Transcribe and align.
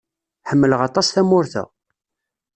Ḥemmleɣ 0.49 0.79
aṭas 0.87 1.07
tamurt-a. 1.09 1.63